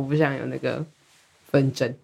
[0.00, 0.82] 我不想有那个
[1.50, 1.94] 纷争。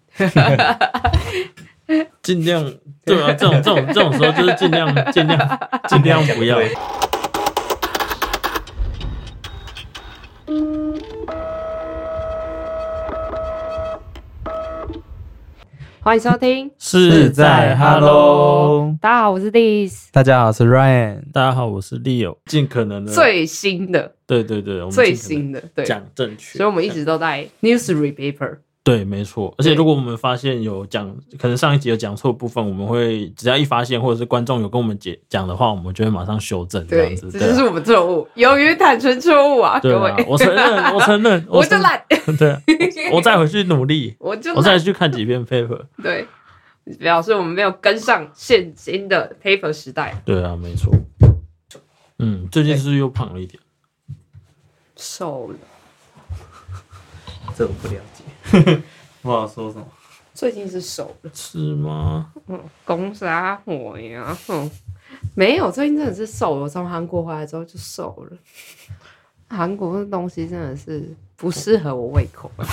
[2.21, 2.63] 尽量
[3.03, 6.59] 对啊，这种这种这种时候就是尽量尽量尽量不要。
[16.07, 21.21] 欢迎收听，是在 Hello，大家好，我是 Liz，大家好，我是 Ryan。
[21.33, 28.59] 大家好，我是 Leo，尽可能的最新的，对对对，我们最新的，对，讲正确，所以我们一直都在 newsread paper。
[28.87, 29.53] 对，没错。
[29.57, 37.29] 而且如果我们发现有讲，可能上一集有讲错部分，我们会只要一发现，或者是观众有跟我们解讲的话，我们就会马上修正这对，样子。
[37.29, 42.01] 这就是我们错误，勇于坦诚错误啊，各位，，我承认，我承认， 我就懒，
[42.39, 42.61] 对啊，
[43.11, 45.81] 我再回去努力， 我就我再，去看几遍 paper。
[46.01, 46.25] 对，
[46.97, 50.93] 表示我们没有跟上现今的 paper 时代，对啊，没错。
[52.19, 53.61] 嗯，最近是不是又胖了一点？
[54.95, 55.55] 瘦了。
[57.55, 58.16] 这我不了解，
[59.21, 59.85] 不好说什么。
[60.33, 62.31] 最近是瘦了，是吗？
[62.47, 64.69] 嗯，攻杀我呀，嗯，
[65.35, 66.61] 没有，最近真的是瘦了。
[66.61, 68.37] 我从韩国回来之后就瘦了。
[69.49, 72.67] 韩国的东西真的是不适合我胃口啊。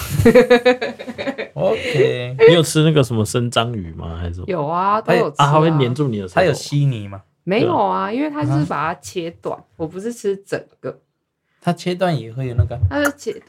[1.55, 4.19] OK，你有吃那个什么生章鱼吗？
[4.21, 4.43] 还是？
[4.47, 6.29] 有啊，都它有有吃啊，它会粘住你的。
[6.29, 7.23] 它有稀泥吗？
[7.45, 8.13] 没有啊？
[8.13, 11.01] 因为它是把它切断，我不是吃整个，
[11.63, 12.79] 它切断也会有那个。
[12.91, 13.43] 它是切，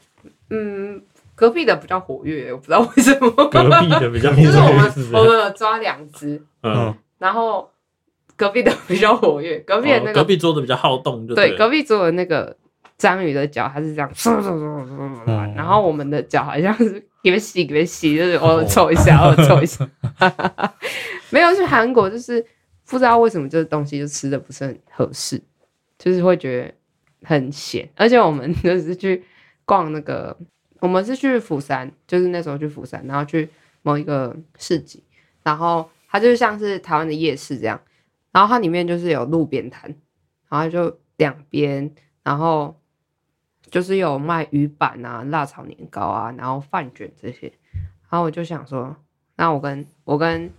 [0.50, 1.02] 嗯，
[1.36, 3.30] 隔壁的比较活跃，我不知道为什么。
[3.48, 7.70] 隔壁的比较 就是我们我们有抓两只，嗯，然后
[8.36, 12.56] 隔壁的比较活跃，隔壁的那哦隔壁桌的比较好动，就对，隔壁桌的那个
[12.98, 14.10] 章鱼的脚，它是这样，
[15.26, 19.88] 嗯然后我们的脚好像是给别洗，给别洗，就是偶尔凑一下，偶尔 凑一下。
[21.30, 22.42] 没有去韩国，就是
[22.88, 25.38] 不知道为什么这个东西就吃的不是很合适，
[25.98, 26.72] 就是会觉得
[27.28, 27.86] 很咸。
[27.96, 29.24] 而且我们就是去
[29.64, 30.34] 逛那个，
[30.80, 33.48] 我们是去釜山，就是那时候去釜山，然后去
[33.82, 35.02] 某一个市集，
[35.42, 37.80] 然后它就像是台湾的夜市这样，
[38.32, 39.94] 然后它里面就是有路边摊，
[40.48, 41.90] 然后就两边，
[42.22, 42.76] 然后
[43.70, 47.52] 就是有卖鱼板啊、辣炒年糕啊，然后饭卷这些。
[48.08, 48.94] 然后我就想说，
[49.34, 50.50] 那我跟我跟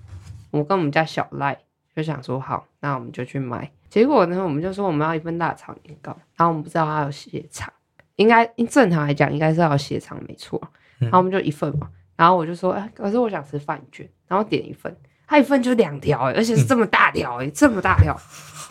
[0.51, 1.57] 我跟我们家小赖
[1.95, 3.71] 就想说，好，那我们就去买。
[3.89, 7.71] 结果呢，我们就说我们要一份辣炒年糕，然后我们不知道它有血肠，
[8.17, 10.61] 应该正常来讲应该是要有血肠没错。
[10.99, 14.95] 然后我们就一份嘛，然后我就说，哎，可是我想吃饭卷，然后点一份，
[15.25, 18.15] 它一份就两条、欸，而且是这么大条、欸，这么大条。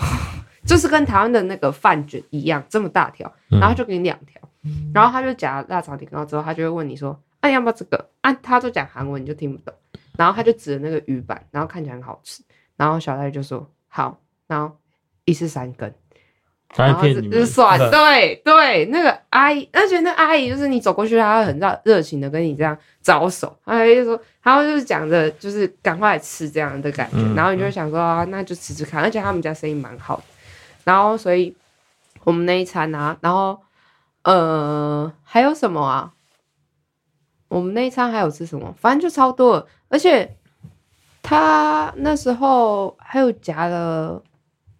[0.66, 4.42] 就是跟台湾的那个饭卷一样这么大条，然后就给你两条，
[4.92, 8.10] 然后他就夹辣炒年糕之后，他就会问你说，啊要不要这个？
[8.20, 9.72] 啊他都讲韩文，你就听不懂，
[10.18, 12.42] 然后他就指着那个鱼板，然后看起来很好吃，
[12.76, 14.18] 然后小赖就说好，
[14.48, 14.76] 然后
[15.24, 15.94] 一次三根，
[16.68, 17.38] 他然后就在骗你们。
[17.38, 30.24] 就算 对对，那个阿姨，而且那阿姨就是你走过去，她会很热热情的跟你这样招手，阿姨就说，然后就是讲着就是赶快来吃这样的感觉，嗯然后你就会想说啊，那就吃吃看，而且他们家生意蛮好的，
[30.84, 31.54] 然后所以
[32.24, 33.58] 我们那一餐啊，然后
[34.22, 36.12] 呃还有什么啊？
[37.48, 38.74] 我们那一餐还有吃什么？
[38.80, 40.36] 反正就超多的，而且
[41.22, 44.22] 他那时候还有夹了。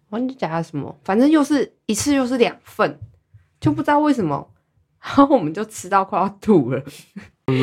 [0.09, 2.99] 忘记夹了什么，反正又是一次又是两份，
[3.59, 4.49] 就不知道为什么，
[5.01, 6.81] 然后我们就吃到快要吐了。
[7.45, 7.55] 重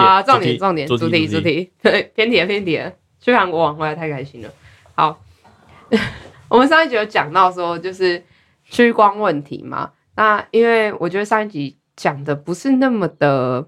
[0.00, 2.80] 点重点重点，主题主题，对，偏题偏题。
[3.20, 4.50] 去韩国玩回来太开心了。
[4.94, 5.18] 好，
[6.48, 8.22] 我们上一集有讲到说，就是
[8.64, 9.90] 屈光问题嘛。
[10.14, 13.66] 那因为我觉得上一集讲的不是那么的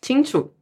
[0.00, 0.52] 清楚，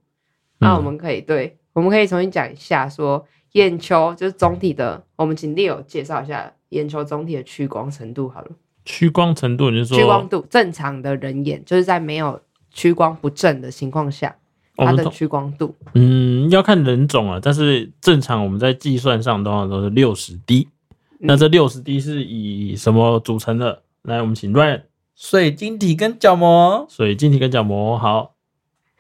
[0.58, 3.26] 那我们可以对，我们可以重新讲一下说。
[3.52, 8.48] 眼球就是总体的，我们请 Leo 介绍一下眼球总体的屈光程度好了。
[8.84, 12.40] 屈光程度，你是说屈光度正常的人眼就是在没有
[12.70, 14.34] 屈光不正的情况下，
[14.76, 15.74] 它的屈光度。
[15.94, 20.68] 嗯要看人种啊，但是正常我们在计算上通常都是六十 D。
[21.18, 23.82] 那嗯这六十 D 是以什么组成的？
[24.02, 24.82] 来，我们请 Ryan
[25.14, 28.34] 水晶体跟角膜，水晶体跟角膜，好，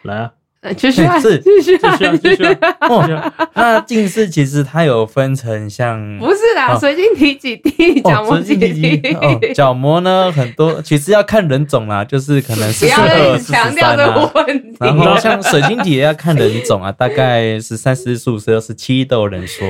[0.02, 0.39] 来啊，呃，
[0.76, 14.30] 继续啊，是继续啊，继续啊，继续啊，哦， 那近视其实它有分成像 不是啦，哦水晶体几滴，角哦，膜几水晶体滴，哦， 角膜呢很多，其实要看人种啦，就是可能不四十要再二、四三啊。
[14.34, 14.76] 问题。
[14.80, 19.66] 然后像水晶体也要看人种啊，大概十三、十五、十六、十七都有人说。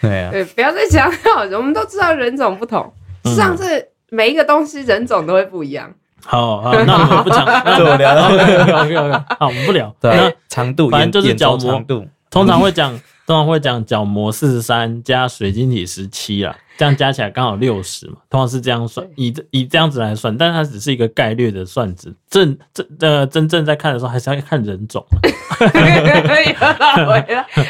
[0.00, 2.92] 对啊，对，不要再强调，我们都知道人种不同，
[3.24, 5.92] 嗯上次每一个东西人种都会不一样。
[6.24, 9.94] 好好，那我们不讲，我聊到 OK OK OK，好，我们不聊。
[10.00, 12.06] 对那长度，反正就是角膜长度。
[12.30, 12.92] 通常会讲，
[13.26, 16.54] 通常会讲角膜四十三加水晶体十七啦。
[16.80, 25.04] 这样加起来刚好六十嘛，通常是这样算，以这以这样子来算，但是它只是一个概率的算值，真真呃真正在看的时候还是要看人种。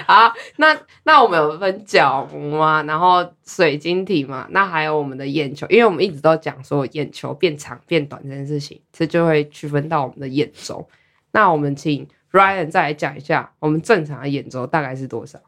[0.07, 10.89] 好，那那我们有分角膜嘛，然后水晶体嘛，那还有我们的眼球，因为我们一直都讲说眼球变长变短这件事情，这就会区分到我们的眼轴。
[11.33, 15.41] 那我们请 Ryan 再来讲一下，我们正常的眼轴大概是多少？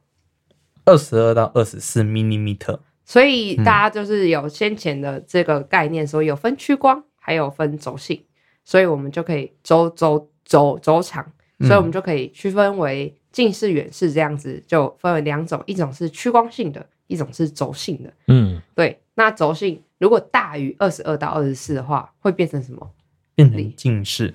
[0.85, 2.81] 二十二到二十四 millimeter。
[3.05, 8.23] 所以大家就是有先前的这个概念，说有分屈光，还有分轴性，
[8.65, 11.25] 所以我们就可以轴轴轴轴长，
[11.61, 18.13] 所以我们就可以区分为近视、远视这样子，就分为两种，一种是屈光性的，一种是轴性的。
[18.29, 22.91] 嗯，对，那轴性如果大于二十二到二十四的话，会变成什么？
[23.35, 24.35] 变成近视。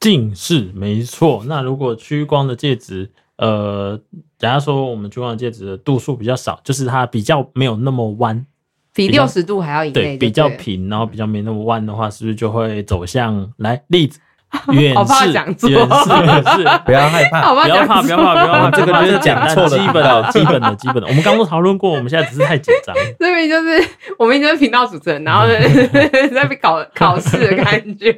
[0.00, 1.44] 近视没错。
[1.48, 3.98] 那如果屈光的介质，呃，
[4.38, 8.44] 假如说我们屈光的介质的度数比较少，就是它比较没有那么弯，
[8.92, 14.20] 比六十度还要以内对比较平，然后比较没那么弯的话，是不是就会走向来例子
[14.72, 16.64] 远好怕视、远视、远视。
[16.86, 21.06] 不要害怕，好吧，不要怕，不要怕，不要怕，这个就是讲错了基本的、基本的、基本的。
[21.06, 22.96] 我们刚刚都讨论过，我们现在只是太紧张。
[23.20, 23.88] 这边就是
[24.18, 25.52] 我们就是频道主持人，然后呢
[26.34, 28.16] 在被考考试的感觉。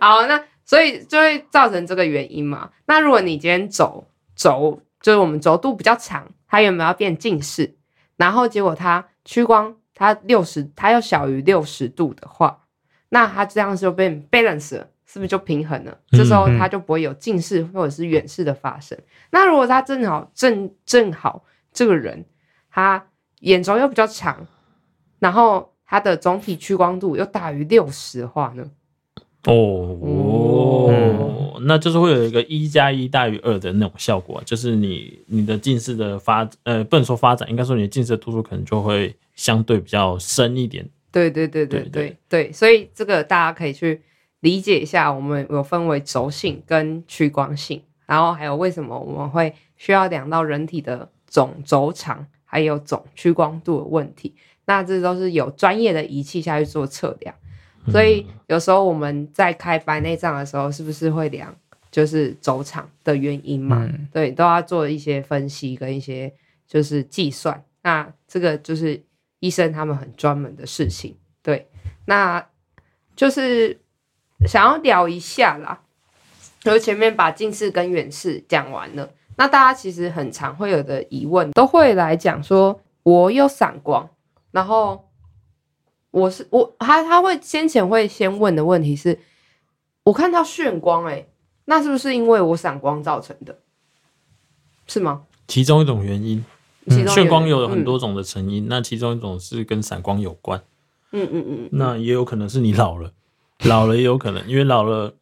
[0.00, 2.70] 好，那所以就会造成这个原因嘛。
[2.86, 4.06] 那如果你今天轴
[4.36, 7.74] 轴就是我们轴度比较长，它原本要变近视，
[8.16, 12.60] 然后结果它屈光它六十，它要小于六十度的话，
[13.08, 14.86] 那它这样就变 balance 了。
[15.12, 15.98] 是不是就平衡了？
[16.12, 18.96] 这时候嗯它就不会有近视或者是远视的发生。
[19.32, 21.42] 那如果他正好正正好
[21.72, 22.24] 这个人
[22.70, 23.04] 他
[23.40, 24.46] 眼轴又比较长，
[25.18, 28.70] 然后他的总体屈光度又大于六十的话呢？
[29.46, 29.54] 哦
[30.02, 30.92] 哦
[31.54, 40.86] 哦，那就是会有一个一加一大于二的那种效果，就是你你的近视的发呃不能说发展，应该说你的近视的度数可能就会相对比较深一点。
[41.10, 44.00] 对对对对对对对，所以这个大家可以去
[44.40, 54.34] 理解一下，我们有分为轴性跟屈光性，然后还有为什么我们会需要量到人体的总轴长还有总屈光度的问题。
[54.66, 57.34] 那这都是有专业的仪器下去做测量，
[57.88, 61.54] 所以有时候我们在开白内障的时候，是不是会量
[61.90, 63.82] 就是走场的原因嘛？
[63.82, 66.32] 嗯对，都要做一些分析跟一些
[66.66, 67.62] 就是计算。
[67.82, 69.02] 那这个就是
[69.38, 71.16] 医生他们很专门的事情。
[71.42, 71.66] 对，
[72.04, 72.46] 那
[73.16, 73.78] 就是
[74.46, 75.80] 想要聊一下啦，
[76.60, 84.08] 就前面把近视跟远视讲完了，那大家其实很常会有的疑问，都会来讲说，我有散光，
[84.50, 85.09] 然后
[86.10, 89.18] 我是我他他会先前会先问的问题是，
[90.04, 91.28] 我看到眩光、欸，
[91.66, 93.58] 那是不是因为我散光造成的？
[94.86, 95.22] 是吗？
[95.46, 96.44] 其中一种原因，
[96.86, 100.60] 眩光有很嗯多种的成因，那其中一种是跟散光有关，
[101.12, 103.12] 嗯嗯嗯嗯，那也有可能是你老了，
[103.64, 105.14] 老了也有可能，因为老了。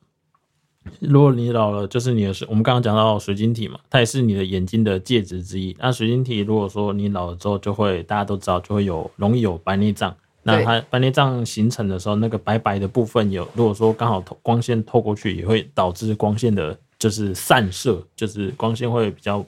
[1.01, 5.77] 如果你老了，就是你的水，我们刚刚讲到水晶体嘛，它也是你的眼睛的介质之一。
[5.79, 10.17] 那水晶体如果说你老了之后，就会大家都知道，就会有容易有白内障。
[10.43, 19.45] 那它白内障形成的时候，那个白白的部分有，如果说刚好透光线透过去，也会导致光线的就是散射，就是光线会比较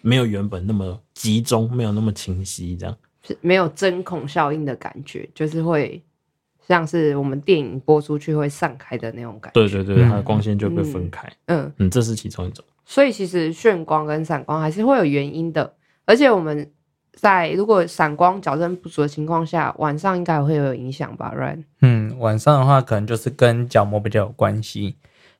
[0.00, 2.96] 没有原本那么集中，没有那么清晰，这样。
[3.22, 6.02] 是没有针孔效应的感觉，就是会
[6.66, 9.60] 像是我们电影播出去会散开的那种感觉。
[9.60, 11.30] 对对对，嗯它的光线就会被分开。
[11.46, 12.64] 嗯，嗯，这是其中一种。
[12.86, 15.74] 所以其实眩光跟散光还是会有原因的，
[16.06, 16.68] 而且我们
[17.12, 21.64] 在如果散光矫正不足的情况下，晚上应该会有影响吧？Right？
[21.82, 24.96] 嗯，晚上的话可能就是跟角膜比较有关系，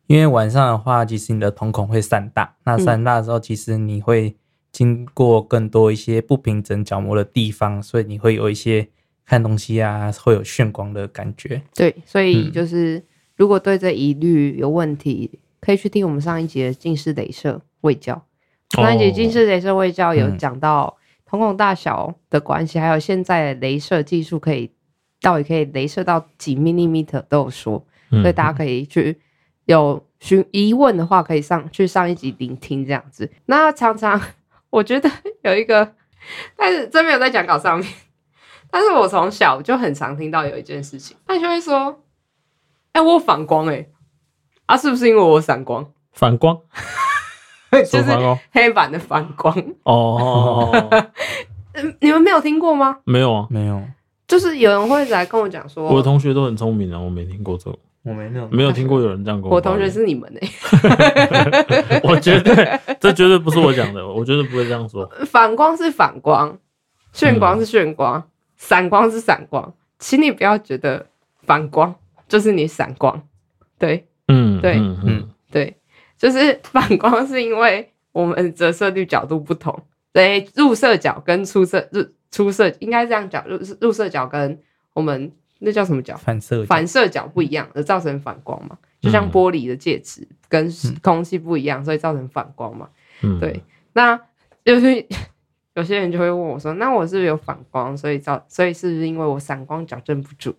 [0.06, 4.36] 因为晚上的话，其实你的瞳孔会散大，那散大之后，其实你会
[4.72, 8.88] 经过更多一些不平整角膜的地方，所以你会有一些
[9.24, 11.62] 看东西啊，会有眩光的感觉。
[11.74, 13.02] 对，所以嗯就是、
[13.36, 18.22] 如果对这疑虑有问题，可以去听我们上一集的近视镭射卫教。
[18.70, 20.96] 上一集近视镭射卫教有嗯讲到
[21.30, 24.72] 瞳孔大小的关系，还有现在的镭射技术可以
[25.20, 29.20] 到底可以镭射到几 millimeter 都有说，嗯所以大家可以去
[29.66, 33.30] 有询疑问的话，可以上去上一集聆听这样子。
[33.46, 34.20] 那常常
[34.70, 35.08] 我觉得
[35.42, 35.94] 有一个，
[36.56, 37.88] 但是真没有在讲稿上面，
[38.68, 42.02] 但是我从小就很常听到有一件事情，他就会说
[42.92, 43.86] ：“哎、我有反光哎、
[44.66, 45.92] 啊，是不是因为我有散光？
[46.12, 46.60] 反光，
[47.70, 48.38] 就是？
[48.52, 49.54] 黑板的反光。
[49.84, 50.88] 哦，
[51.74, 52.98] 嗯 你们没有听过吗？
[53.04, 53.80] 没有啊，没有，
[54.26, 58.48] 就是有人会来跟我讲说，我的同学都很聪明啊，我没听过这个，我没有。
[58.48, 59.80] 没有听过有人这样跟我抱怨。
[59.80, 65.08] 同学是你们哎、 我绝对，这绝对不是我讲的，我绝对不会这样说。
[65.26, 66.58] 反光是反光，
[67.12, 68.22] 炫光是炫光，
[68.56, 71.06] 散光是散光，请你不要觉得
[71.42, 71.94] 反光
[72.28, 73.22] 就是你散光，
[73.78, 74.06] 对。
[74.28, 74.74] 嗯，对。
[74.76, 75.76] 嗯嗯，对，
[76.20, 84.60] 就是反光是因为我们折射率角度不同，对，入射角跟出射入出射应该这样讲，入入射角跟
[84.92, 86.14] 我们那叫什么角？
[86.18, 88.76] 反射反射角不一样，而造成反光嘛。
[89.00, 92.86] 就像嗯玻璃的介质跟空气不一样，所以造成反光嘛。
[93.22, 94.20] 嗯，对，那
[94.62, 95.06] 就是
[95.74, 97.96] 有些人就会问我说：“那我是不是有反光？
[97.96, 100.54] 所以造，所以是不是因为我散光矫正不住？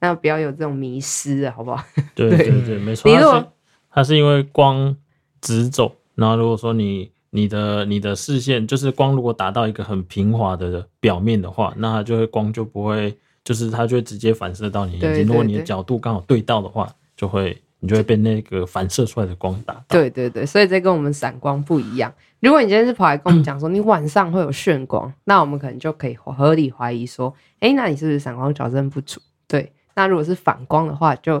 [0.00, 1.84] 那不要有这种迷失啊，好不好？
[2.16, 3.08] 对对对对，没错。
[3.08, 3.52] 你如果
[3.92, 4.96] 它是因为光
[5.44, 15.10] 直走，然后如果说你你的你的视线就是光，如果达到一个很平滑的表面的话，那它就会光就不会，就是它就会直接反射到你眼睛。
[15.10, 19.84] 对对如果你的角度刚好对到的话，就会你就会被那个反射出来的光打到。
[19.88, 22.10] 对对对，所以这跟我们散光不一样。
[22.40, 29.20] 如果你今天是跑来跟我们讲说你晚上会有眩光，那我们可能就可以合理怀疑说，哎，那你是不是散光矫正不足？
[29.48, 31.40] 对，那如果是反光的话，就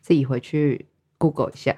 [0.00, 0.86] 自己回去
[1.18, 1.76] Google 一下，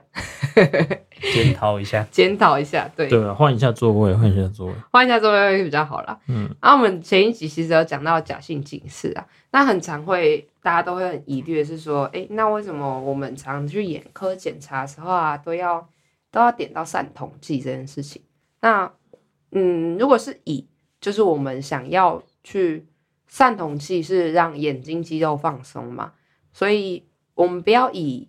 [1.32, 2.06] 检讨一下。
[2.12, 2.90] 检讨一下。
[2.94, 4.74] 对，对啊，换一下座位， 换一下座位。
[4.92, 6.18] 换一下座位会比较好啦。
[6.28, 15.88] 嗯，然后我们前一集其实有讲到假性近视啊，那很常会大家都会很疑虑的是说，诶，那为什么我们常去眼科检查的时候啊，都要
[16.30, 18.20] 都要点到散瞳剂这件事情？
[18.60, 18.92] 那
[19.52, 20.66] 嗯，如果是以
[21.00, 22.86] 就是我们想要去
[23.26, 26.12] 散瞳剂是让眼睛肌肉放松嘛，
[26.52, 27.02] 所以
[27.34, 28.28] 我们不要以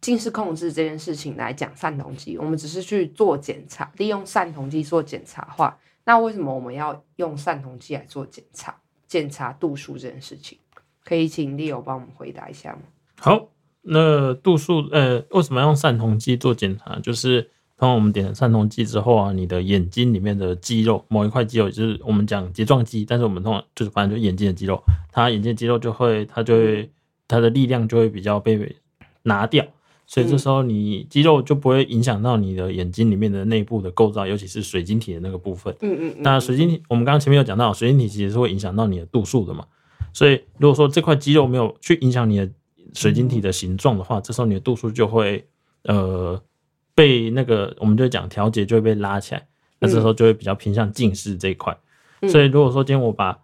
[0.00, 8.74] 近视控制这件事情来讲散瞳剂，我们只是去做检查，利用散瞳剂做检查的话，那为什么我们要用散瞳剂来做检查？
[9.06, 10.56] 检查度数这件事情，
[11.04, 12.82] 可以请 Leo 帮我们回答一下吗？
[13.18, 13.48] 好，
[13.82, 16.98] 那度数呃，为什么要用散瞳剂做检查？
[17.00, 17.42] 就是
[17.76, 24.80] 通常我们点了散瞳剂之后啊，你的眼睛里面的肌肉某一块肌肉，就是我们讲睫状肌，但是我们通常就是反正就眼睛的肌肉，
[25.10, 26.90] 它眼睛肌肉就会它就会
[27.26, 28.76] 它的力量就会比较被
[29.24, 29.66] 拿掉。
[30.10, 35.72] 所以这时候你肌肉就不会影响到你的眼睛里面的内部的构造，尤其是水晶体的那个部分。
[35.82, 39.64] 嗯嗯嗯，那水晶体，我们刚刚前面有讲到，水晶体其实是会影响到你的度数的嘛。
[40.12, 42.50] 所以如果说这块肌肉没有去影响你的
[42.92, 45.46] 水晶体的形状的话，这时候你的度数就会
[45.84, 46.42] 呃
[46.92, 49.46] 被那个我们就讲调节就会被拉起来，
[49.78, 51.72] 那这时候就会比较偏向近视这一块。
[52.20, 53.38] 嗯所以如果说今天我把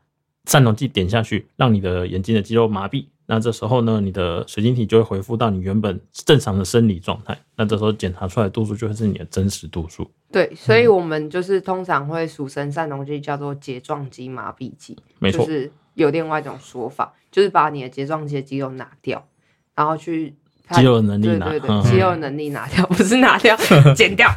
[0.46, 7.36] 散瞳剂点下去，让你的眼睛的肌肉麻痹，那这时候呢，你的水晶体就会恢复到你原本正常的生理状态。
[7.56, 10.08] 那这时候检查出来的度数就会是你的真实度数。
[10.30, 19.26] 对，所以我们就是通常会俗称散瞳剂叫做睫状肌麻痹剂，没错，就是有另外一种说法，就是把你的睫状肌的肌肉拿掉，
[19.74, 20.34] 然后去
[20.70, 23.56] 肌肉的能力拿，对对对，嗯肌肉能力拿掉， 不是拿掉，
[23.96, 24.30] 剪掉，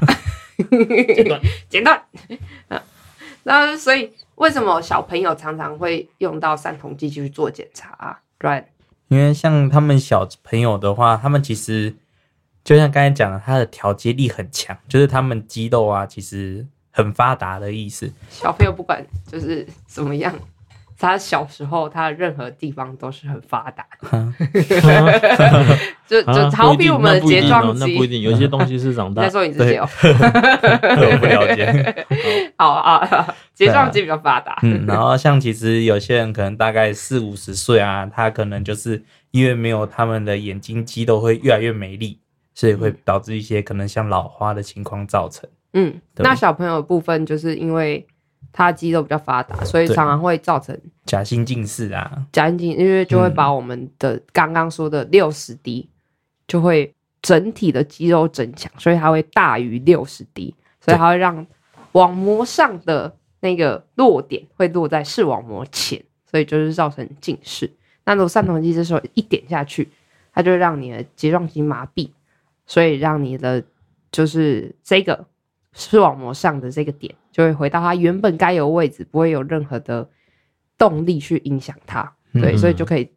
[1.15, 2.01] 剪断剪断。
[2.69, 2.81] 啊
[3.43, 8.65] 那所以为什么小朋友常常会用到散瞳剂去做检查啊？Right？
[9.09, 11.93] 因为像他们小朋友的话，他们其实
[12.63, 18.11] 就像刚才讲的，他的调节力很强，就是他们肌肉啊，其实很发达的意思。
[18.29, 20.33] 小朋友不管就是怎么样，
[20.99, 24.33] 他小时候他任何地方都是很发达的，
[26.05, 27.79] 就就啊好比我们的睫状肌。
[27.79, 29.29] 那不一定，有些东西是长你在大。
[29.31, 32.05] 说你自己哦， 我不了解。
[32.57, 34.59] 好啊，睫状肌比较发达。
[34.63, 39.01] 嗯，然后像其实有些人可能大概四五十岁啊，他可能就是
[39.31, 42.19] 因为没有他们的眼睛肌肉会越来越没力，
[42.53, 45.49] 所以会导致一些可能像老花的情况造成。
[45.71, 48.05] 嗯，那小朋友的部分就是因为
[48.51, 55.89] 他肌肉比较发达，所以常常会造成假性近视啊，假性近视，因为就会把我们的刚刚说的六十 D
[56.47, 61.45] 就会整体的肌肉增强，所以它会大于六十 D，所以它会让
[61.91, 67.69] 网膜上的那个落点会落在视网膜前，所以就是造成近视。
[68.05, 69.87] 那如果散瞳剂这时候一点下去，
[70.33, 72.09] 它就让你的睫状肌麻痹，
[72.65, 73.63] 所以让你的
[74.11, 75.25] 就是这个
[75.73, 80.05] 视网膜上的这个点就会回到它原本该有的位置，不会有任何的
[80.77, 82.03] 动力去影响它。
[82.33, 83.09] 对，嗯所以就可以，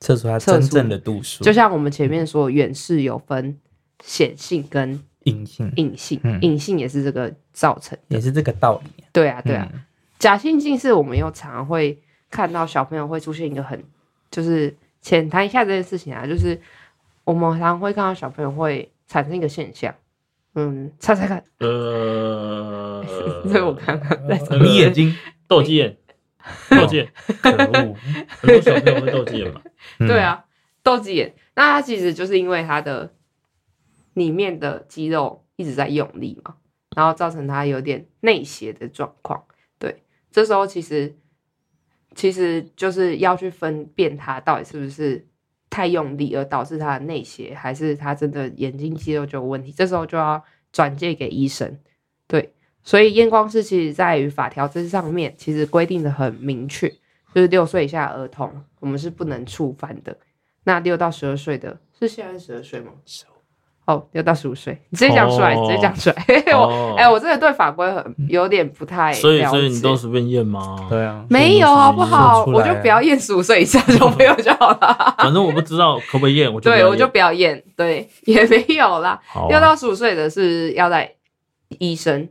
[0.00, 3.58] 测出它真正的度数，就像我们前面说，远视有分
[4.04, 7.96] 显性跟隐性隐性，嗯隐性也是这个造成。
[8.08, 9.02] 也是这个道理。
[9.14, 9.66] 对啊，对啊。
[9.72, 9.82] 嗯
[10.18, 11.96] 假性近视，我们又常常会
[12.28, 13.82] 看到小朋友会出现一个很，
[14.30, 16.60] 就是浅谈一下这件事情啊，就是
[17.24, 19.94] 我们常常会看到小朋友会产生一个现象，
[20.60, 23.04] 嗯，猜猜看，呃，
[23.48, 25.14] 这我刚刚在那个你眼睛
[25.46, 25.96] 斗鸡眼，
[26.68, 27.94] 斗鸡眼， 可恶，
[28.28, 29.62] 很多小朋友会斗鸡眼嘛。
[30.00, 30.44] 嗯对，啊，
[30.82, 33.14] 斗鸡眼，那它其实就是因为它的
[34.14, 36.56] 里面的肌肉一直在用力嘛，
[36.96, 39.44] 然后造成它有点内斜的状况。
[39.78, 41.16] 对，这时候其实
[42.16, 45.24] 其实就是要去分辨它到底是不是
[45.78, 49.70] 太用力而导致他的内斜，还是他真的眼睛肌肉就有问题。
[49.70, 50.42] 这时候就要
[50.72, 51.78] 转介给医生。
[52.26, 56.88] 对，所以验光师其实在于法条这上面其实规定的很明确，
[57.32, 60.18] 就是六岁以下儿童我们是不能触犯的。
[60.64, 62.90] 那六到十二岁的是现在十二岁吗？
[63.88, 66.16] 哦，要到十五岁，你直接讲出来，哦直接讲出来。
[66.52, 70.86] 我哎、我真的对法规很有点不太所以所以你都解随便验吗？
[70.90, 72.44] 对啊，没有好不好？
[72.52, 75.14] 我就不要验十五岁以下小 朋友就好了。
[75.16, 77.64] 反正我不知道可不可以验，我就不对，我就不要验。
[77.74, 79.18] 对，也没有啦。
[79.26, 81.10] 好啊六到十五岁的是要在
[81.78, 82.28] 医生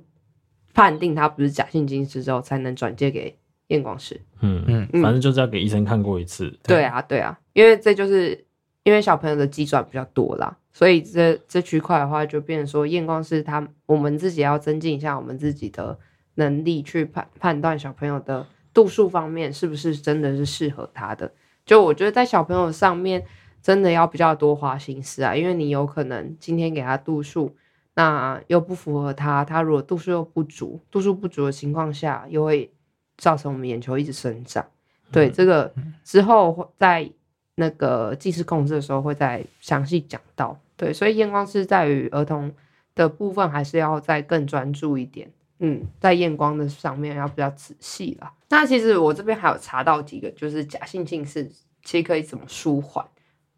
[0.75, 3.35] 判定他不是假性近视之后，才能转借给
[3.69, 4.21] 验光师。
[4.41, 6.55] 嗯嗯嗯，反正就是要给医生看过一次。
[6.61, 8.45] 对啊，对啊，因为这就是
[8.83, 15.97] 因为小朋友的机转比较多啦，所以这这区块的话，就变成说验光师他我们自己要增进一下我们自己的
[16.35, 21.33] 能力，去判判断小朋友的度数方面是不是真的是适合他的。
[21.65, 23.25] 就我觉得在小朋友上面
[23.59, 27.55] 真的要比较多花心思啊，因为你有可能今天给他度数，
[27.95, 32.71] 那又不符合他，他如果度数又不足，度数不足的情况下，又会
[33.17, 34.63] 造成我们眼球一直生长。
[35.11, 37.09] 对，这个之后会在
[37.55, 40.55] 那个近视控制的时候会再详细讲到。
[40.77, 42.53] 对，所以验光是在于儿童
[42.95, 45.29] 的部分还是要再更专注一点。
[45.59, 48.31] 嗯，在验光的上面要比较仔细啦。
[48.49, 51.43] 那其实我这边还有查到几个，就是假性近视
[51.83, 53.03] 其实可以怎么舒缓，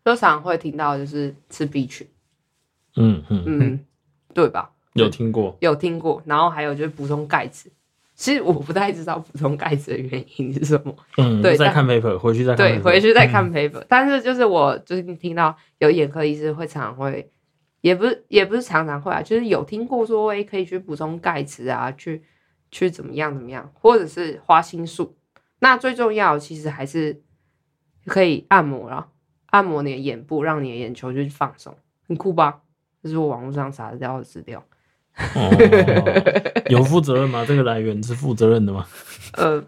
[0.06, 2.08] 就常常会听到就是吃 B 群，
[2.96, 3.86] 嗯嗯，嗯，
[4.34, 4.72] 对吧？
[4.94, 5.58] 有听过。
[5.60, 7.70] 有听过，然后还有就是补充钙质。
[8.20, 12.74] 其实我不太知道补充钙质的原因是什么，嗯，对但再看 paper，回去再看 paper。
[12.74, 13.82] 对，回去再看 paper。
[13.88, 17.32] 但是就是我最近听到有眼科医师会常常会，
[17.80, 22.22] 也不是也不是常常会啊，就是有听过说，诶，可以去补充钙质啊，去
[22.70, 25.16] 去怎么样怎么样，或者是花青素。
[25.60, 27.22] 那最重要其实还是
[28.06, 29.08] 可以按摩啦，
[29.46, 31.74] 按摩你的眼部，让你的眼球去放松，
[32.06, 32.64] 很酷吧？
[33.02, 34.62] 这是我网络上查得到的资料。
[35.36, 35.52] 哦，
[36.70, 37.46] 有负责任吗？
[37.48, 38.86] 这个来源是负责任的吗？
[39.34, 39.64] 呃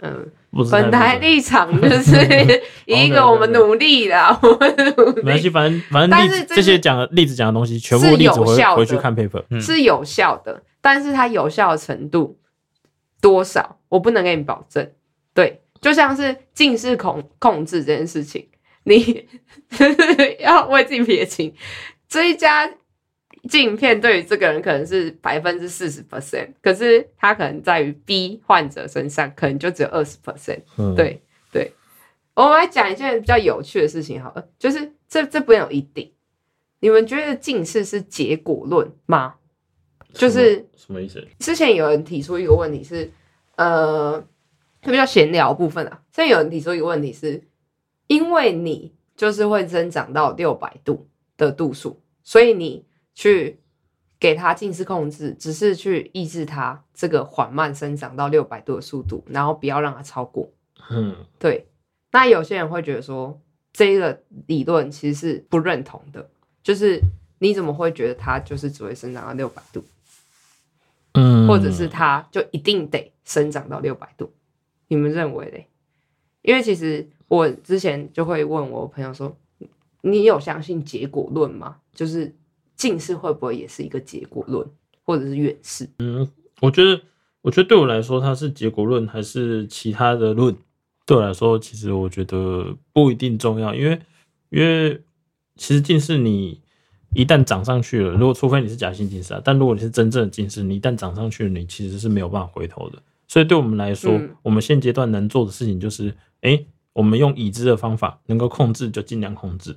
[0.00, 0.14] 呃，
[0.50, 1.16] 不是太负责本台。
[1.18, 9.42] 立场就是 一个我们努力啦，我们努力没关系，反正反正例但是这是子这些讲的例子讲的东西，全部是例子回有效回去看 paper。
[9.50, 12.38] 嗯是有效的，但是它有效的程度
[13.20, 14.86] 多少，我不能给你保证。
[15.32, 18.46] 对，就像是近视控控制这件事情，
[18.84, 19.26] 你
[20.40, 21.54] 要为自己撇清，
[22.08, 22.70] 这一家
[23.48, 30.60] 镜片对于这个人可能是百分之四十 percent，可是他可能在于 B 患者身上可能就只有二十 percent。
[30.76, 31.72] 嗯，，对对，
[32.34, 36.12] 我们来讲一件比较有趣的事情好了，就是这这不有一定。
[36.80, 39.34] 你们觉得近视是结果论吗？
[40.12, 41.26] 就是什么意思？
[41.38, 43.10] 之前有人提出一个问题是，
[43.56, 44.22] 呃，
[44.80, 46.02] 比较闲聊部分啊。
[46.12, 47.42] 现在有人提出一个问题是，
[48.06, 51.06] 因为你就是会增长到六百度
[51.36, 52.84] 的度数，所以你
[53.16, 53.58] 去
[54.20, 60.48] 给它近视控制，只是去抑制它这个缓慢生长到六百度的速度，然后不要让它超过。
[60.90, 61.66] 嗯，对，
[62.12, 63.40] 那有些人会觉得说，
[63.72, 66.28] 这个理论其实是不认同的，
[66.62, 67.00] 就是
[67.38, 69.82] 你怎么会觉得它就是只会生长到六百度？
[71.14, 74.30] 嗯，或者是它就一定得生长到六百度？
[74.88, 75.66] 你们认为嘞？
[76.42, 79.36] 因为其实我之前就会问我朋友说
[80.02, 81.78] ：“你有相信结果论吗？
[81.92, 82.32] 就是
[82.76, 84.66] 近视会不会也是一个结果论，
[85.04, 85.88] 或者是远视？
[85.98, 86.28] 嗯
[86.60, 87.00] 我觉得，
[87.42, 90.54] 我觉得对我来说，它是结果论还是其他的论，
[91.04, 94.00] 对我来说，其实我觉得不一定重要，因为
[94.50, 95.00] 因为
[95.56, 96.60] 其实近视你
[97.14, 103.02] 一旦长上去了，如果除非你是假性近视啊，但如果你是真正的近视，你一旦长上去了，你其实是没有办法回头的。
[103.28, 109.76] 所以对我们来说，嗯我们现阶段能做的事情就是，哎、我们用已知的方法能够控制就尽量控制。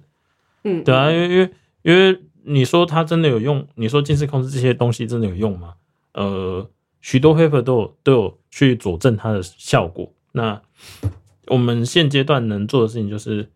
[0.63, 5.75] 嗯，对啊，因为因为因为你说它真的有用，你说近视控制这些东西真的有用吗？
[6.13, 6.69] 呃，
[7.02, 10.12] 许多 paper 都有都有去佐证它的效果。
[10.32, 10.62] 那
[11.47, 13.49] 我们现阶段能做的事情就是，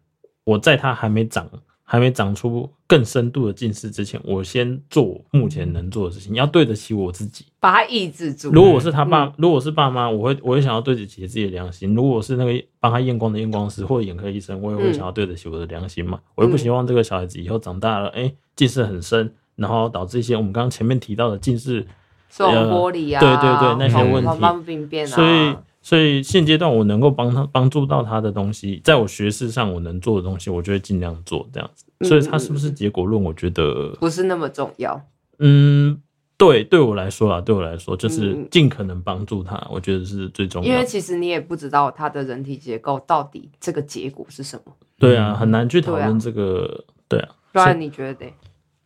[0.43, 1.50] 我在它还没长
[1.93, 7.45] 还没长出更深度的近视之前，我先做目前能做的事情，要对得起我自己。
[7.60, 8.49] 把它抑制住。
[8.49, 11.93] 如果我是他爸，嗯如果我是爸妈，我会我会想要对得起自己的良心。
[11.93, 16.19] 如果我是那个帮他验光的验光师或者眼科医生，我也会嗯想要对得起我的良心嘛。
[16.34, 21.86] 我又不希望这个小孩子以后长大了，哎、近视很深，然后导致一些我们刚刚前面提到的近视，
[22.32, 31.86] 这种玻璃啊，对对对那些问题黄斑病变啊，所以所以现阶段我能够帮他帮助到他的东西，在我学识上我能做的东西，我就会尽量做这样子。
[32.00, 33.22] 嗯所以他是不是结果论？
[33.24, 35.00] 我觉得，不是那么重要。
[35.39, 36.02] 嗯，
[36.38, 40.86] 对对我来说啊，对我来说就是嗯尽可能帮助他，我觉得是最重要因为。
[40.86, 46.84] 其实你也不知道他的人体结构到底这个结果是什么，对啊，很难去讨论这个。
[47.08, 48.32] 对啊，不然你觉得呢？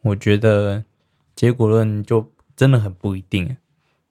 [0.02, 0.84] 我觉得
[1.36, 3.58] 结果论就真的很不一定，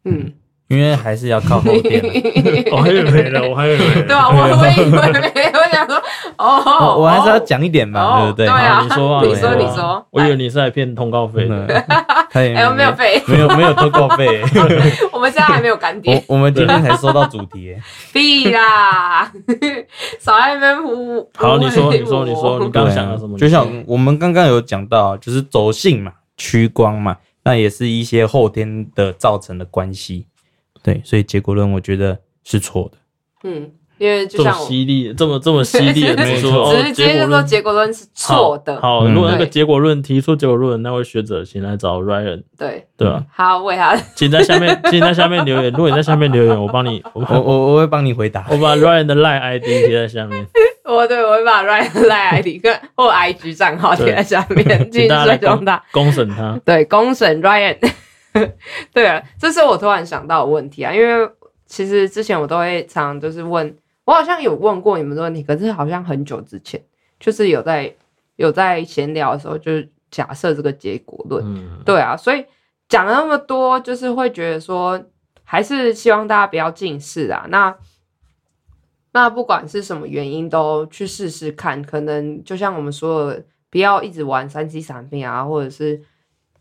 [0.05, 0.33] 嗯，
[0.68, 2.09] 因为还是要靠后天啊。
[2.72, 5.96] 我还以为呢，我还以为对啊，我我以为没，我想说，
[6.38, 6.62] 哦，
[6.96, 8.46] 我我还是要讲一点嘛，哦对不对？
[8.46, 11.66] 对啊好你说啊，你说啊你说我以为你是来骗通告费的。
[11.66, 11.85] 嗯
[12.29, 14.42] 他也哎，我没有费，没有没有通告费，
[15.11, 19.31] 我们现在还没有干我爹，我们今天才收到主题耶，屁啦，
[20.20, 21.26] 少在那边胡。
[21.37, 23.38] 好，你说，你说，你说，你刚刚想到什么？
[23.38, 30.26] 就像我们刚刚有讲到，就是轴性嘛、趋光嘛，那也是一些后天的造成的关系。
[30.87, 32.99] 对，所以结果论我觉得是错的。
[33.42, 33.68] 嗯，
[33.99, 43.25] 因为就这么像我，犀利，这么这么犀利的 指出，哦直接就说论结果论是错的，好，嗯如果那个对结果论提出结果论，那位学者请来找 Ryan，对，对吧？
[43.35, 45.72] 好为他，请在下面，请在下面留言。
[45.72, 48.46] 如果你在下面留言，我帮你，我我我我会帮你回答。
[48.49, 50.46] 我把 Ryan 的 Line ID 贴在下面，
[50.87, 55.83] 我对我会把 Ryan 的 lie id 跟或 IG 账号贴在下面，继续请大家来公追踪他。
[55.90, 56.61] 公审他。
[56.64, 57.77] 对，公审 Ryan。
[58.92, 61.31] 对啊，这是我突然想到的问题啊，因为
[61.66, 66.81] 其实之前我都会常常就是问，我好像有问过你们的问题，可是好像很久之前，
[67.18, 67.94] 就是有在
[68.37, 71.44] 有在闲聊的时候，就是假设这个结果论。
[71.44, 72.44] 嗯，对啊，所以
[72.88, 75.03] 讲了那么多，就是会觉得说，
[75.42, 77.46] 还是希望大家不要近视啊。
[77.49, 77.77] 那
[79.12, 81.83] 那不管是什么原因，都去试试看。
[81.83, 86.01] 可能就像我们说的，不要一直玩三 C 产品啊，或者是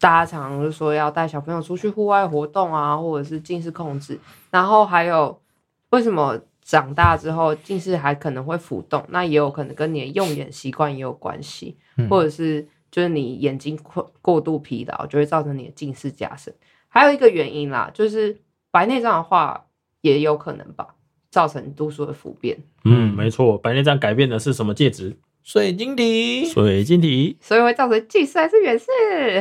[0.05, 4.19] 大家常常就说要带小朋友出去户外活动啊，或者是近视控制。
[4.51, 5.41] 然后还有
[5.89, 9.03] 为什么长大之后近视还可能会浮动？
[9.09, 16.53] 那也有可能跟你的用眼习惯也有关系，嗯或者是就是你眼睛过过度疲劳，就会造成你的近视加深。
[16.87, 18.37] 还有一个原因啦，就是
[18.69, 19.65] 白内障的话
[20.01, 20.89] 也有可能吧，
[21.31, 22.55] 造成度数的浮变。
[22.83, 25.17] 嗯，没错，白内障改变的是什么介质？
[25.45, 28.85] 水晶体，水晶体所以会造成近视还是远视？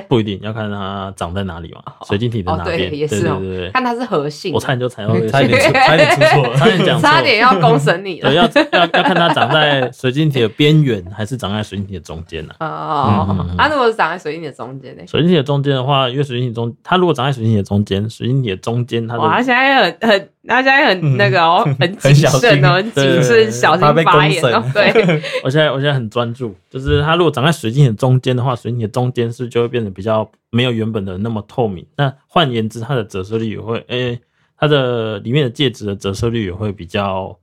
[0.07, 2.99] 不一定要看它长在哪里嘛，水晶体的哦对哪边？
[2.99, 6.57] 也是哦对对对对看它是核心，我差点就猜到 差点出，线差点出错了。
[6.59, 8.37] 差点讲错，差点要公审你了对，。
[8.37, 8.45] 要
[8.79, 15.03] 要要看它长在水晶体的边缘，还是长在水晶体的中间呢、哦嗯嗯嗯，它如果是长在水晶体的中间呢？
[15.07, 24.63] 水晶体的中间的话，因为水晶体中，它如果长在水晶体的中间，水晶体的中间它哇，他的现在很很，他现在很那个哦，很谨慎哦，很谨慎，小心发言哦。
[24.75, 31.87] 对，我现在我现在很专注，就是它如果长在水晶体的中间的话，水晶体的中间是就会变得比较没有原本的那么透明。
[31.97, 34.21] 那换言之，它的折射率也会，诶、
[34.59, 37.37] 它的里面的介质的折射率也会比较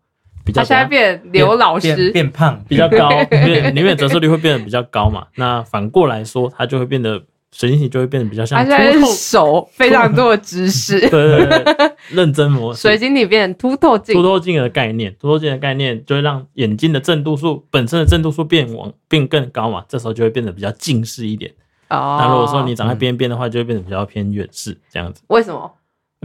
[0.46, 5.26] 比较他现在变刘老变师，变胖， 比较高， 变里面的折射率会变得比较高嘛。
[5.36, 12.82] 那反过来说，它就会变得水晶体就会变得比较像凸他现在是透，手非常多的知识 对，对对对，认真模式。
[12.82, 21.52] 水晶体变成凸透镜凸，透镜的概念，凸透镜的概念就会让眼睛的正度数本身的正度数变往变更高嘛，这时候就会变得比较近视一点。
[21.90, 22.18] 哦。
[22.20, 25.22] 那如果说你长在边边的话，就会变得比较偏远视这样子。
[25.28, 25.72] 为什么？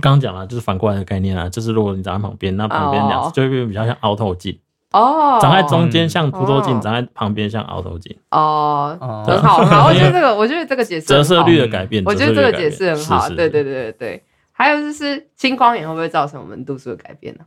[0.02, 4.56] 刚刚讲了，就是反过来的概念啊，就是如果你长在旁边，那旁边两哦次就会变得比较像凹透镜，
[4.92, 9.88] 哦，长在中间像凸透镜，哦长在旁边像凹透镜，哦，哦很好，很好。
[9.88, 12.02] 我觉得这个， 我觉得这个解释折射率的改变。
[12.06, 13.28] 我觉得这个解释很好。
[13.28, 14.22] 对对对对对。
[14.52, 17.44] 还有就是青光眼会不会造成我们度数的改变呢？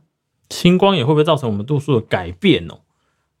[0.48, 2.78] 青光眼会不会造成我们度数的改变哦？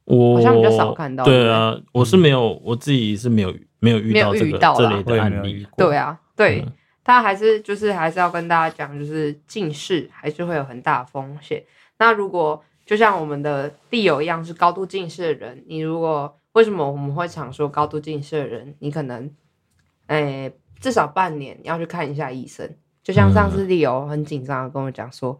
[0.04, 5.64] 我好像比较少看到对啊，我是没有，我自己是没有没有遇到这个这类的案例。
[5.76, 6.72] 对啊，对嗯，
[7.04, 11.62] 他还是就是还是要跟大家讲，就是近视还是会有很大的风险。
[12.00, 19.30] 那如果就像我们的地友一样是高度近视的人，你如果为什么我们会常说高度近视的人，你可能，
[20.08, 22.68] 诶、至少半年要去看一下医生。
[23.04, 25.38] 就像上次地友很紧张的跟我讲说，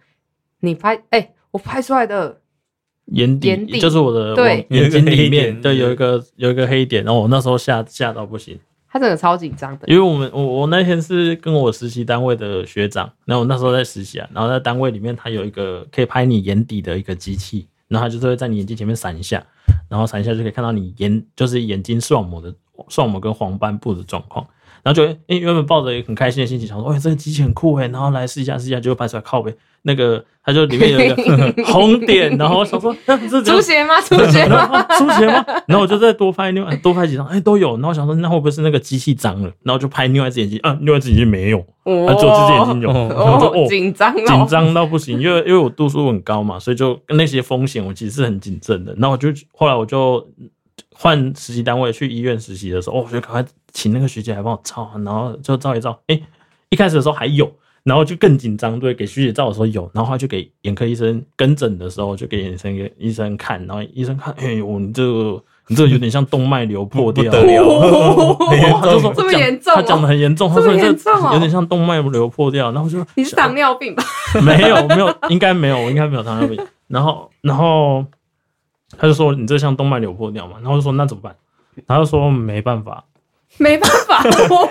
[0.60, 2.40] 你拍，哎、我拍出来的
[3.06, 8.56] 眼底眼底就是我的对眼睛里有一个黑面，点对，有一个有一个黑点，然后我那时候吓吓到不行，
[8.90, 9.86] 他真的超紧张的。
[9.86, 19.44] 因为我们我我那天是跟我实习单位的学长，然后我那时候在实习啊，然后在单位里面他有一个可以拍你眼底的一个机器，然后他就是会在你眼睛前面闪一下，
[19.88, 22.52] 然后闪一下就可以看到你眼就是眼睛视网膜的
[22.88, 24.46] 视网膜跟黄斑部的状况。
[24.82, 34.00] 然后就诶、原本抱着一个很开心的心情，想说，哎、这个机器很酷哎，然后来试一下试一下，结果拍出来靠背那个，它就里面有一个 红点，然后我想说，那这怎样出血吗？
[34.00, 34.82] 出血 然吗？
[34.98, 35.44] 出血吗？
[35.66, 37.72] 然后我就再多拍另外多拍几张，哎、都有。
[37.74, 39.50] 然后我想说，那会不会是那个机器脏了？
[39.62, 42.90] 然后就拍另外一只眼睛，啊，另外一只眼睛没有，啊，只有这只眼睛有。
[42.90, 48.94] 哦然后就哦，紧张哦，紧张到不行，因为因为我度数很高嘛，所以就那些风险我其实是很谨慎的。
[48.98, 50.26] 然后我就后来我就
[50.94, 56.20] 换实习单位去医院实习的时候，我就赶快请那个学姐来帮我照，然后就照一照，哎、
[56.70, 57.50] 一开始的时候还有，
[57.82, 74.02] 然后就更紧张，对，给学姐照的时候有，然后就给眼科医生跟诊的时候就给眼生给医生看，然后医生看，哎呦，你这个你这个有点像动脉瘤破掉，不得了他就说这么严重哦他讲的很严重，他这么说你严重哦有点像动脉瘤破掉，然后就你是糖尿病吧？
[74.42, 76.60] 没有没有，应该没有，应该没有糖尿病。
[76.88, 78.04] 然后然后
[78.98, 81.34] 他就说你这像动脉瘤破掉嘛，然后就说那怎么办？
[81.86, 83.04] 他就说没办法，
[83.58, 84.22] 没办法，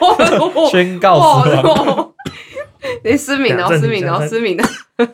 [0.70, 1.64] 宣告死亡。
[1.64, 2.14] 哦，
[3.04, 4.64] 你失明了，失明了，失明了，
[5.00, 5.06] 一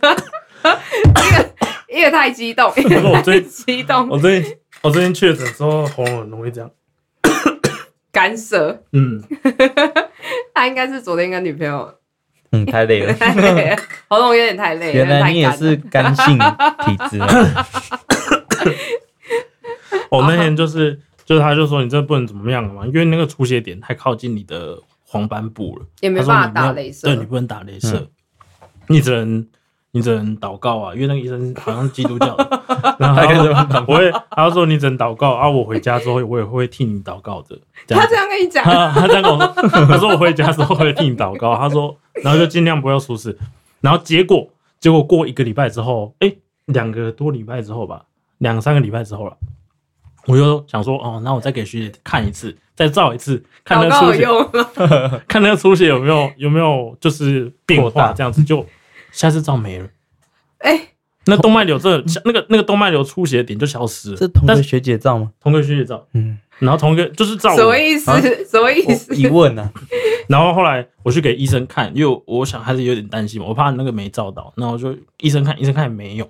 [1.36, 6.70] 个一个太激动，一个太我最激动，我最近我最近确诊之后喉咙很容易这样，
[8.12, 8.84] 干涉。
[8.91, 9.24] 嗯，
[10.54, 11.94] 他应该是昨天跟女朋友
[12.52, 13.13] 嗯，太累了。
[13.13, 17.20] 太累了，喉咙有点太累了，原来你也是干性体质
[20.06, 28.08] 啊，我那天就是就是他就说你这不能怎么样了嘛，因为那个出血点太靠近你的黄斑部了，也没他说办法你打镭射对你不能打镭射，
[28.88, 29.48] 你只能
[29.91, 32.63] 你只能祷告啊，因为那个医生好像是基督教的，
[33.00, 33.50] 然后他就
[33.88, 43.38] 我会他就说你只能祷告啊，我回家之后我也会替你祷告的，他这样跟你讲，他他这样跟我说，他说我回家之后会替你祷告，他说，然后就尽量不要出事，
[43.80, 44.48] 然后结果
[44.80, 46.32] 结果过一个礼拜之后，哎，
[46.65, 48.04] 两个多礼拜之后吧，
[48.39, 49.38] 两三个礼拜之后了，
[50.28, 54.26] 我就想说，哦，那我再给学姐看一次，再照一次，看那出血，
[55.28, 58.66] 看那个出血有没有有没有就是变化，这样子就
[59.12, 59.88] 下次照没了。
[60.60, 60.80] 哎，
[61.26, 65.32] 那动脉瘤这那个那个动脉瘤出血点就消失了，是同个学姐照吗？
[65.40, 67.58] 同个学姐照，嗯，然后同一个就是照我。
[67.58, 68.10] 什么意思？
[68.10, 68.20] 啊？
[68.50, 69.16] 什么意思？
[69.16, 69.72] 疑问啊，
[70.28, 76.28] 然后后来我去给医生看，因为我想还是有点担心嘛，我怕那个没照到，然后我就医生看，医生看也没有，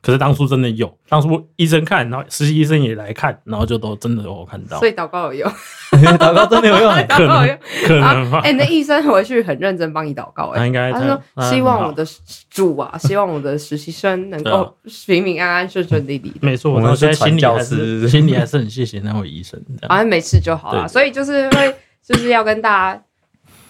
[0.00, 5.52] 可是当初真的有，当初医生看，然后实习医生也来看，然后就都真的有看到所，以祷告有用，
[6.18, 7.04] 祷告真的有用欸。
[7.10, 7.58] 可能祷告有用。
[7.86, 12.06] 可能吧哎，，你的医生回去很认真帮你祷告，哎，他应该他说希望我的
[12.48, 14.72] 主啊， 希望我的实习生能够
[15.06, 16.38] 平平安安、顺顺利利的。
[16.42, 20.86] 没错，我现在心里还士是心里还是很谢谢那位医生，这样好像没事就好了。
[20.86, 21.74] 所以就是会，
[22.06, 23.02] 就是要跟大家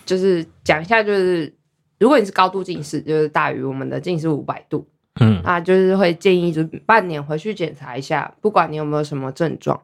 [0.05, 1.53] 就是讲一下，就是
[1.99, 4.87] 如果你是高度近视，就是大于我们的近视五百度，
[5.21, 9.81] 嗯那就是会建议就半年回去检查一下，不管你有没有什么症状。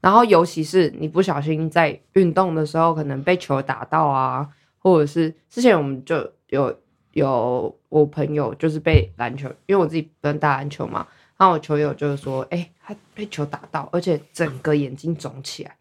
[0.00, 6.72] 然后尤其是你不小心在运动的时候，可能被球打到啊，或者是之前我们就有
[7.12, 15.74] 有我朋友就是被篮球，因为我自己不能打篮球嘛，然后我球友就是说，哎、他被球打到，而且整个眼睛肿起来。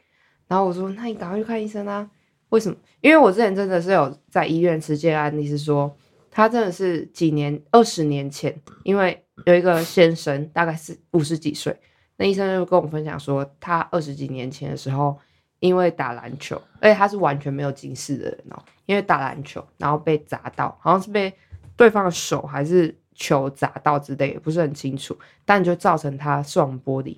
[0.48, 2.10] 然后我说，那你赶快去看医生啊！
[2.50, 2.78] 为什么？
[3.02, 5.96] 因为我之前真的是有在医院实践案例，是说
[6.38, 11.76] 他真的是几年二十年前，因为有一个先生大概是五十几岁，
[12.15, 15.17] 那医生就跟我分享说，他二十几年前的时候，
[15.62, 21.34] 因为打篮球，而且他是完全没有近视的人哦，因为打篮球然后被砸到，好像是被
[21.76, 27.17] 对方的手还是球砸到之类也，不是很清楚，但就造成他视网玻璃，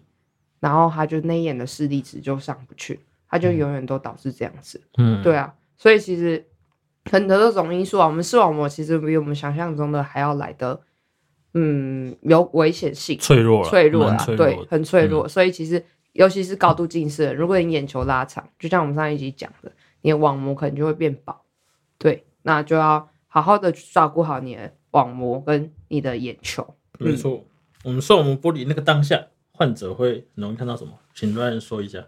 [0.62, 2.97] 然后他就那一眼的视力值就上不去，
[3.29, 4.79] 他就永远都导致这样子。
[4.97, 6.47] 嗯，对啊，所以其实
[7.10, 10.80] 很多这种因素啊，我们视网膜其实比我们想象中的还要来的，
[11.54, 15.28] 嗯，有危险性，脆弱了，脆弱啦，蛮脆弱对，很脆弱。
[15.28, 21.36] 所以其实尤其是高度近视如果你眼球拉长，就像我们上一集讲的，你的网膜可能就会变薄，
[21.98, 26.76] 对，那就要好好的照顾好你的网膜跟你的眼球。
[27.00, 27.45] 没错。
[27.86, 30.91] 我们视网膜剥离那个当下，患者会很容易看到什么？
[31.15, 32.06] 请乱说一下。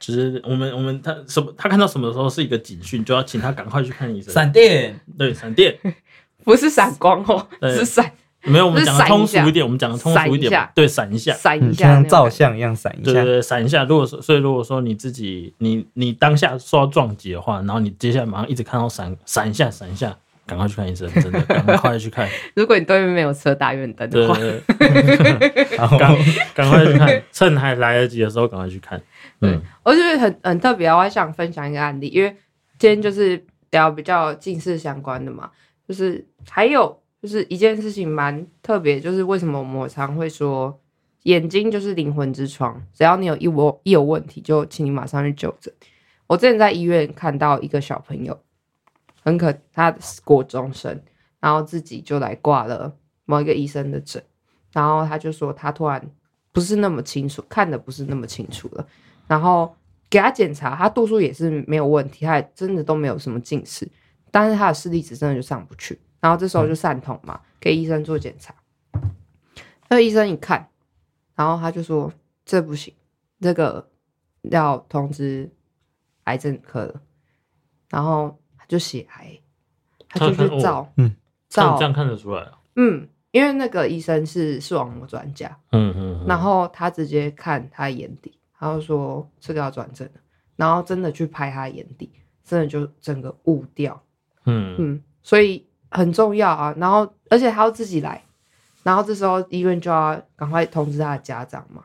[0.00, 4.32] 就是我们我们他什么他看到什么的时候是一个警讯，就要请他赶快去看医生。
[4.34, 5.78] 闪电，对闪电，
[6.42, 8.10] 不是闪光哦，对是闪
[8.42, 11.34] 没有我们讲的通俗一点，我们讲的通俗一点嘛，对闪一下。
[11.34, 13.24] 闪一下，像照相一样闪一下对对。
[13.24, 13.84] 对，闪一下。
[13.84, 22.28] 如果说，所以如果说你自己，你你当下受到撞击的话，然后你接下来马上一直看到闪闪一下闪一下，赶快去看医生，真的 赶快去看。
[22.54, 24.26] 如果你对面没有车打远灯对
[25.76, 26.16] 赶
[26.54, 29.00] 赶快去看，趁还来得及的时候赶快去看。
[29.40, 32.36] 嗯，我觉得很很特别啊，我还想分享一个案例，因为
[32.78, 35.50] 今天就是聊比较近视相关的嘛，
[35.88, 40.78] 就是还有就是一件事情蛮特别，就是为什么我们常会说
[41.22, 45.72] 眼睛就是灵魂之窗，只要你有一我一有问题，就请你马上去就诊。
[46.26, 48.38] 我之前在医院看到一个小朋友，
[49.30, 51.00] 很可他是国中生，
[51.38, 54.20] 然后自己就来挂了某一个医生的诊，
[54.72, 56.04] 然后他就说他突然
[56.50, 58.84] 不是那么清楚，看的不是那么清楚了。
[59.28, 59.72] 然后
[60.08, 63.88] 给他检查，他度数也是没有问题，他也真的都没有什么近视，
[64.32, 66.00] 但是他的视力值真的就上不去。
[66.18, 68.52] 然后这时候就散瞳嘛，给医生做检查。
[69.88, 70.68] 那医生一看，
[71.36, 72.12] 然后他就说
[72.44, 72.92] 这不行，
[73.40, 73.88] 这个
[74.42, 75.48] 要通知
[76.24, 77.00] 癌症科了。
[77.88, 78.39] 然后他
[78.70, 79.36] 就血癌，
[80.08, 81.16] 他就去照，嗯
[81.48, 82.52] 照这样看得出来啊。
[82.76, 90.20] 嗯，因为那个医生是视网膜专家，嗯嗯，然后他直接看他眼底，他就说这个要转正了，
[90.54, 92.08] 然后真的去拍他眼底，
[92.44, 94.00] 真的就整个雾掉，
[94.46, 96.72] 嗯嗯，所以很重要啊。
[96.78, 98.22] 然后而且他要自己来，
[98.84, 101.84] 然后这时候医院就要赶快通知他的家长嘛。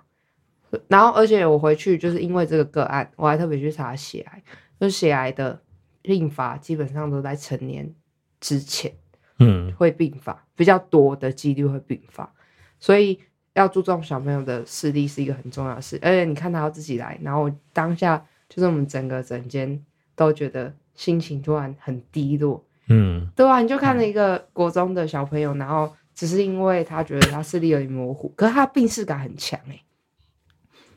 [0.87, 4.43] 然后而且我回去就是因为这个个案，我还特别去查血癌，
[4.79, 5.57] 就是血癌的
[6.05, 7.93] 病发基本上都在成年
[8.39, 8.93] 之前。
[9.37, 12.33] 嗯会病发，比较多的几率会病发，
[12.79, 13.19] 所以
[13.53, 15.99] 要注重小朋友的视力是一个很重要的事。
[16.01, 19.77] 而且你看他要自己来，然后当下就是我们整个整间
[20.15, 29.81] 都觉得心情突然很低落，嗯对啊，你就看了一个国中的小朋友，然后只是因为他觉得他视力有点模糊，可是他病视感很强诶、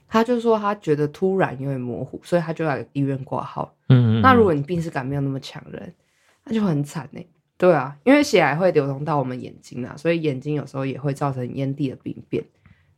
[0.07, 3.75] 他就说他觉得突然有点模糊，所以他就来医院挂号。
[3.89, 5.95] 嗯，那如果你病视感没有那么强的人，
[6.45, 7.21] 那就很惨呢、
[7.57, 12.45] 对啊，因为血癌会流通到我们眼睛啊，所以眼睛有时候也会造成眼底的病变，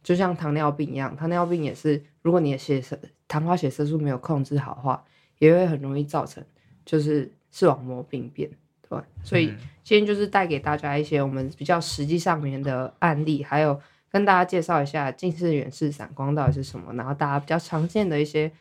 [0.03, 5.03] 就像糖尿病一样，糖尿病也是，如果你的血色糖化血色素没有控制好的话，
[5.39, 6.45] 也会很容易造成
[6.85, 8.51] 就是视网膜病变，
[8.83, 9.05] 对吧？
[9.23, 9.47] 所以
[9.83, 18.53] 今天就是带给大家一些我们比较实际上面的案例，还有跟大家介绍一下近视、远视、散光到底是什么，然后大家比较常见的一些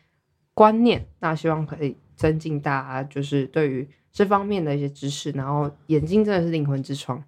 [0.53, 7.23] 观念，那希望可以增进大家就是对于这方面的一些知识，然后眼睛真的是灵魂之窗，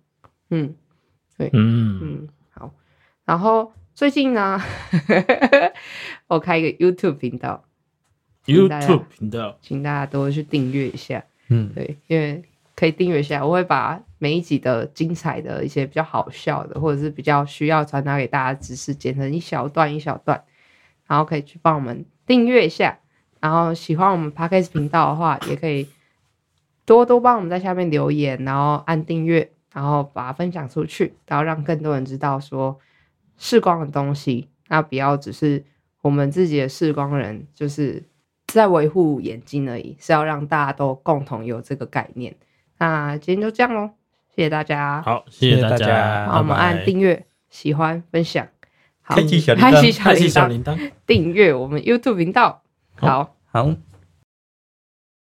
[0.50, 0.76] 嗯
[1.38, 2.74] 对嗯嗯，好，
[3.24, 4.62] 然后最近呢，
[6.28, 7.64] 我开一个 YouTube 频道
[8.46, 11.24] ，，YouTube 频道，请大家多去订阅一下。
[11.48, 12.44] 嗯，对，因为
[12.76, 20.44] 可以订阅一下，我会把每一集的精彩的一些比较好笑的，或者是比较需要传达给大家的知识，剪成一小段一小段，
[21.08, 22.98] 然后可以去帮我们订阅一下。
[23.42, 25.88] 然后喜欢我们 Podcast 频道的话，也可以
[26.86, 32.80] 多多帮我们在下面留言，然后按订阅，然后把它分享出去，然后让更多人知道说
[33.38, 34.48] 视光的东西。
[34.68, 35.66] 那不要只是
[36.02, 38.04] 我们自己的视光人，就是
[38.48, 42.36] 在维护眼睛而已，是要让大家都共同有这个概念。
[42.78, 43.90] 那今天就这样喽，
[44.36, 45.02] 谢谢大家。
[45.02, 48.48] 好，谢谢大家好，我们按订阅、喜欢、分享，
[49.02, 50.92] 好开启小铃铛开启小铃铛，开启小铃铛。
[51.06, 52.62] 订阅我们 YouTube 频道。
[53.02, 53.36] 好。
[53.52, 53.91] 好。